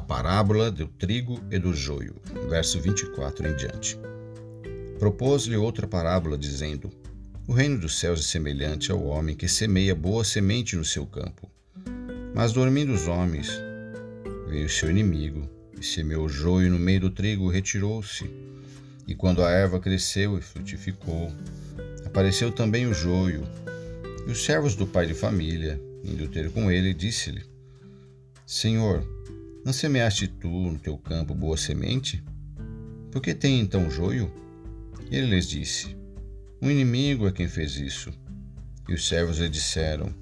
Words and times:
parábola 0.00 0.70
do 0.70 0.86
trigo 0.86 1.40
e 1.50 1.58
do 1.58 1.74
joio, 1.74 2.16
verso 2.48 2.80
24 2.80 3.48
em 3.48 3.56
diante. 3.56 3.98
Propôs-lhe 4.98 5.56
outra 5.56 5.86
parábola, 5.86 6.38
dizendo: 6.38 6.90
O 7.46 7.52
reino 7.52 7.78
dos 7.78 7.98
céus 7.98 8.20
é 8.20 8.22
semelhante 8.22 8.90
ao 8.90 9.02
homem 9.04 9.36
que 9.36 9.48
semeia 9.48 9.94
boa 9.94 10.24
semente 10.24 10.74
no 10.76 10.84
seu 10.84 11.06
campo. 11.06 11.50
Mas 12.34 12.52
dormindo 12.52 12.92
os 12.92 13.06
homens, 13.06 13.48
veio 14.48 14.68
seu 14.68 14.90
inimigo 14.90 15.48
e 15.78 15.84
semeou 15.84 16.24
o 16.26 16.28
joio 16.28 16.70
no 16.70 16.78
meio 16.78 17.00
do 17.00 17.10
trigo, 17.10 17.48
retirou-se. 17.48 18.30
E 19.06 19.14
quando 19.14 19.44
a 19.44 19.50
erva 19.50 19.78
cresceu 19.78 20.38
e 20.38 20.42
frutificou, 20.42 21.32
apareceu 22.04 22.50
também 22.50 22.86
o 22.86 22.94
joio. 22.94 23.42
E 24.26 24.30
os 24.30 24.44
servos 24.44 24.74
do 24.74 24.86
pai 24.86 25.06
de 25.06 25.14
família, 25.14 25.80
indo 26.02 26.28
ter 26.28 26.50
com 26.50 26.70
ele, 26.70 26.92
disse-lhe: 26.92 27.44
Senhor, 28.46 29.06
não 29.66 29.72
semeaste 29.72 30.28
tu 30.28 30.48
no 30.48 30.78
teu 30.78 30.96
campo 30.96 31.34
boa 31.34 31.56
semente? 31.56 32.22
Por 33.10 33.20
que 33.20 33.34
tem 33.34 33.58
então 33.58 33.90
joio? 33.90 34.32
Ele 35.10 35.26
lhes 35.26 35.48
disse: 35.48 35.96
O 36.62 36.70
inimigo 36.70 37.26
é 37.26 37.32
quem 37.32 37.48
fez 37.48 37.74
isso. 37.74 38.12
E 38.88 38.94
os 38.94 39.08
servos 39.08 39.38
lhe 39.38 39.48
disseram: 39.48 40.14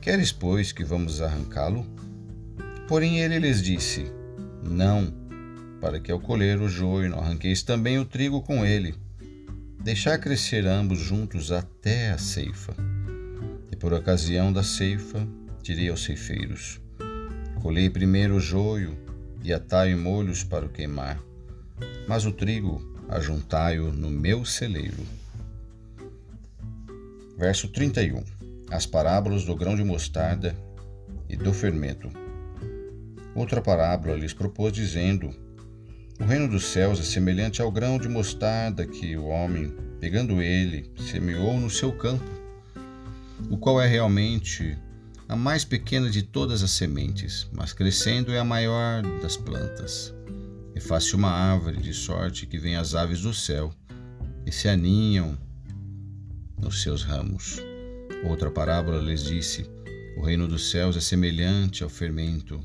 Queres, 0.00 0.32
pois, 0.32 0.72
que 0.72 0.84
vamos 0.84 1.20
arrancá-lo? 1.20 1.84
Porém 2.88 3.20
ele 3.20 3.38
lhes 3.38 3.62
disse: 3.62 4.10
Não, 4.64 5.12
para 5.82 6.00
que 6.00 6.10
ao 6.10 6.18
colher 6.18 6.58
o 6.58 6.66
joio 6.66 7.10
não 7.10 7.18
arranqueis 7.18 7.62
também 7.62 7.98
o 7.98 8.06
trigo 8.06 8.40
com 8.40 8.64
ele. 8.64 8.94
Deixar 9.84 10.16
crescer 10.16 10.66
ambos 10.66 10.98
juntos 10.98 11.52
até 11.52 12.12
a 12.12 12.16
ceifa. 12.16 12.74
E 13.70 13.76
por 13.76 13.92
ocasião 13.92 14.50
da 14.50 14.62
ceifa, 14.62 15.28
direi 15.62 15.90
aos 15.90 16.02
ceifeiros: 16.02 16.80
Colhei 17.68 17.90
primeiro 17.90 18.36
o 18.36 18.40
joio 18.40 18.96
e 19.44 19.52
atai 19.52 19.94
molhos 19.94 20.42
para 20.42 20.64
o 20.64 20.70
queimar, 20.70 21.22
mas 22.08 22.24
o 22.24 22.32
trigo 22.32 22.80
ajuntai-o 23.10 23.92
no 23.92 24.08
meu 24.08 24.42
celeiro. 24.42 24.96
Verso 27.36 27.68
31. 27.68 28.24
As 28.70 28.86
parábolas 28.86 29.44
do 29.44 29.54
grão 29.54 29.76
de 29.76 29.84
mostarda 29.84 30.56
e 31.28 31.36
do 31.36 31.52
fermento. 31.52 32.08
Outra 33.34 33.60
parábola 33.60 34.16
lhes 34.16 34.32
propôs, 34.32 34.72
dizendo: 34.72 35.28
O 36.18 36.24
reino 36.24 36.48
dos 36.48 36.64
céus 36.64 36.98
é 36.98 37.02
semelhante 37.02 37.60
ao 37.60 37.70
grão 37.70 37.98
de 37.98 38.08
mostarda 38.08 38.86
que 38.86 39.14
o 39.14 39.26
homem, 39.26 39.74
pegando 40.00 40.40
ele, 40.40 40.90
semeou 40.96 41.60
no 41.60 41.68
seu 41.68 41.92
campo, 41.92 42.24
o 43.50 43.58
qual 43.58 43.78
é 43.78 43.86
realmente 43.86 44.74
a 45.28 45.36
mais 45.36 45.62
pequena 45.62 46.08
de 46.08 46.22
todas 46.22 46.62
as 46.62 46.70
sementes, 46.70 47.46
mas 47.52 47.74
crescendo 47.74 48.32
é 48.32 48.38
a 48.38 48.44
maior 48.44 49.02
das 49.20 49.36
plantas. 49.36 50.14
E 50.74 50.80
faz-se 50.80 51.14
uma 51.14 51.30
árvore 51.30 51.82
de 51.82 51.92
sorte 51.92 52.46
que 52.46 52.58
vem 52.58 52.76
as 52.76 52.94
aves 52.94 53.20
do 53.20 53.34
céu 53.34 53.70
e 54.46 54.50
se 54.50 54.68
aninham 54.68 55.36
nos 56.58 56.82
seus 56.82 57.02
ramos. 57.02 57.58
Outra 58.24 58.50
parábola 58.50 59.02
lhes 59.02 59.22
disse: 59.24 59.68
O 60.16 60.22
reino 60.22 60.48
dos 60.48 60.70
céus 60.70 60.96
é 60.96 61.00
semelhante 61.00 61.82
ao 61.82 61.90
fermento 61.90 62.58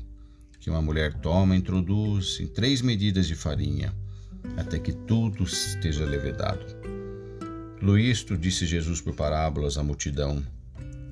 que 0.58 0.70
uma 0.70 0.80
mulher 0.80 1.12
toma 1.20 1.54
e 1.54 1.58
introduz 1.58 2.40
em 2.40 2.46
três 2.46 2.80
medidas 2.80 3.26
de 3.26 3.34
farinha, 3.34 3.94
até 4.56 4.78
que 4.78 4.92
tudo 4.92 5.44
esteja 5.44 6.06
levedado. 6.06 6.64
Tudo 7.78 7.98
isto 7.98 8.38
disse 8.38 8.64
Jesus 8.64 9.02
por 9.02 9.14
parábolas 9.14 9.76
à 9.76 9.82
multidão, 9.82 10.42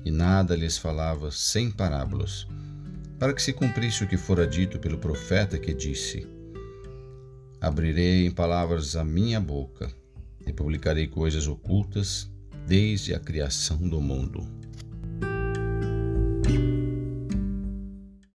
e 0.05 0.11
nada 0.11 0.55
lhes 0.55 0.77
falava 0.77 1.31
sem 1.31 1.71
parábolas, 1.71 2.47
para 3.17 3.33
que 3.33 3.41
se 3.41 3.53
cumprisse 3.53 4.03
o 4.03 4.07
que 4.07 4.17
fora 4.17 4.45
dito 4.45 4.79
pelo 4.79 4.97
profeta 4.97 5.57
que 5.57 5.73
disse: 5.73 6.27
Abrirei 7.61 8.25
em 8.25 8.31
palavras 8.31 8.95
a 8.95 9.03
minha 9.03 9.39
boca 9.39 9.89
e 10.45 10.51
publicarei 10.51 11.07
coisas 11.07 11.47
ocultas 11.47 12.29
desde 12.67 13.13
a 13.13 13.19
criação 13.19 13.77
do 13.77 14.01
mundo. 14.01 14.62